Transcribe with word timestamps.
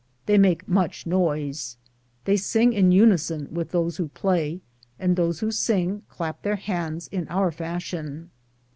They 0.25 0.39
make 0.39 0.67
much 0.67 1.05
noise. 1.05 1.77
They 2.25 2.35
sing 2.35 2.73
in 2.73 2.91
unison 2.91 3.49
with 3.53 3.69
those 3.69 3.97
who 3.97 4.07
play, 4.07 4.61
and 4.97 5.15
those 5.15 5.41
who 5.41 5.51
sing 5.51 6.01
clap 6.09 6.41
their 6.41 6.55
hands 6.55 7.07
in 7.09 7.27
our 7.27 7.51
fashion. 7.51 8.31